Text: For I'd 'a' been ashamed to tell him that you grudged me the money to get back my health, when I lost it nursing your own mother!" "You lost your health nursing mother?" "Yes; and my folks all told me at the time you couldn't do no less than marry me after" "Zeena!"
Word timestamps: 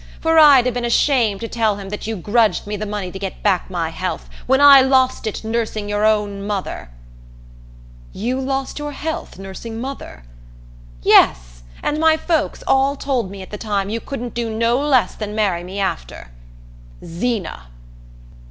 For 0.19 0.39
I'd 0.39 0.65
'a' 0.65 0.71
been 0.71 0.83
ashamed 0.83 1.41
to 1.41 1.47
tell 1.47 1.75
him 1.75 1.89
that 1.89 2.07
you 2.07 2.15
grudged 2.15 2.65
me 2.65 2.75
the 2.75 2.87
money 2.87 3.11
to 3.11 3.19
get 3.19 3.43
back 3.43 3.69
my 3.69 3.89
health, 3.91 4.31
when 4.47 4.59
I 4.59 4.81
lost 4.81 5.27
it 5.27 5.43
nursing 5.43 5.87
your 5.87 6.03
own 6.05 6.47
mother!" 6.47 6.89
"You 8.11 8.39
lost 8.41 8.79
your 8.79 8.93
health 8.93 9.37
nursing 9.37 9.79
mother?" 9.79 10.23
"Yes; 11.03 11.61
and 11.83 11.99
my 11.99 12.17
folks 12.17 12.63
all 12.65 12.95
told 12.95 13.29
me 13.29 13.43
at 13.43 13.51
the 13.51 13.59
time 13.59 13.91
you 13.91 13.99
couldn't 13.99 14.33
do 14.33 14.49
no 14.49 14.79
less 14.79 15.13
than 15.13 15.35
marry 15.35 15.63
me 15.63 15.79
after" 15.79 16.31
"Zeena!" 17.05 17.65